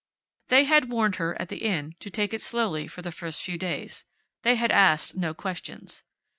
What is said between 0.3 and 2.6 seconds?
They had warned her, at the Inn, to take it